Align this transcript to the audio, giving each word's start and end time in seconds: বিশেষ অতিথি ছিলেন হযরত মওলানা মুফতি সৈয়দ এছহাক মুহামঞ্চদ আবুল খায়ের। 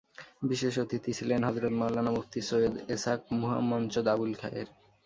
বিশেষ 0.43 0.73
অতিথি 0.83 1.11
ছিলেন 1.13 1.41
হযরত 1.47 1.73
মওলানা 1.79 2.11
মুফতি 2.11 2.39
সৈয়দ 2.49 2.73
এছহাক 2.93 3.21
মুহামঞ্চদ 3.39 4.05
আবুল 4.13 4.31
খায়ের। 4.39 4.67